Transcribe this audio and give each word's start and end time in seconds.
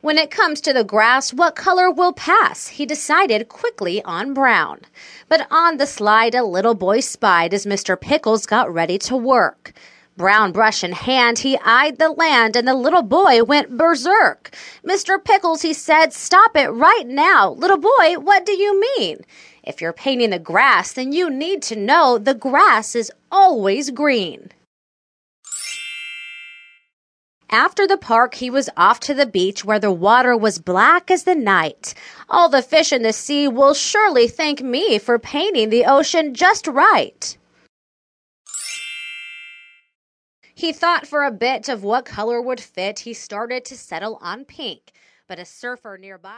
When 0.00 0.16
it 0.16 0.30
comes 0.30 0.60
to 0.60 0.72
the 0.72 0.84
grass, 0.84 1.32
what 1.32 1.56
color 1.56 1.90
will 1.90 2.12
pass? 2.12 2.68
He 2.68 2.86
decided 2.86 3.48
quickly 3.48 4.00
on 4.04 4.32
brown. 4.32 4.82
But 5.28 5.48
on 5.50 5.78
the 5.78 5.86
slide, 5.86 6.36
a 6.36 6.44
little 6.44 6.76
boy 6.76 7.00
spied 7.00 7.52
as 7.52 7.66
Mr. 7.66 8.00
Pickles 8.00 8.46
got 8.46 8.72
ready 8.72 8.96
to 8.98 9.16
work. 9.16 9.72
Brown 10.16 10.52
brush 10.52 10.84
in 10.84 10.92
hand, 10.92 11.40
he 11.40 11.58
eyed 11.64 11.98
the 11.98 12.10
land, 12.10 12.54
and 12.54 12.68
the 12.68 12.74
little 12.74 13.02
boy 13.02 13.42
went 13.42 13.76
berserk. 13.76 14.54
Mr. 14.84 15.22
Pickles, 15.22 15.62
he 15.62 15.72
said, 15.72 16.12
stop 16.12 16.56
it 16.56 16.68
right 16.68 17.06
now. 17.06 17.50
Little 17.50 17.78
boy, 17.78 18.20
what 18.20 18.46
do 18.46 18.52
you 18.52 18.80
mean? 18.80 19.18
If 19.64 19.80
you're 19.80 19.92
painting 19.92 20.30
the 20.30 20.38
grass, 20.38 20.92
then 20.92 21.12
you 21.12 21.28
need 21.28 21.60
to 21.62 21.76
know 21.76 22.18
the 22.18 22.34
grass 22.34 22.94
is 22.94 23.10
always 23.32 23.90
green. 23.90 24.50
After 27.50 27.86
the 27.86 27.96
park, 27.96 28.34
he 28.34 28.50
was 28.50 28.68
off 28.76 29.00
to 29.00 29.14
the 29.14 29.24
beach 29.24 29.64
where 29.64 29.78
the 29.78 29.90
water 29.90 30.36
was 30.36 30.58
black 30.58 31.10
as 31.10 31.22
the 31.22 31.34
night. 31.34 31.94
All 32.28 32.50
the 32.50 32.60
fish 32.60 32.92
in 32.92 33.02
the 33.02 33.12
sea 33.12 33.48
will 33.48 33.72
surely 33.72 34.28
thank 34.28 34.62
me 34.62 34.98
for 34.98 35.18
painting 35.18 35.70
the 35.70 35.86
ocean 35.86 36.34
just 36.34 36.66
right. 36.66 37.38
He 40.54 40.72
thought 40.72 41.06
for 41.06 41.24
a 41.24 41.30
bit 41.30 41.68
of 41.70 41.84
what 41.84 42.04
color 42.04 42.42
would 42.42 42.60
fit. 42.60 42.98
He 42.98 43.14
started 43.14 43.64
to 43.66 43.76
settle 43.78 44.18
on 44.20 44.44
pink, 44.44 44.92
but 45.26 45.38
a 45.38 45.44
surfer 45.44 45.96
nearby 45.96 46.26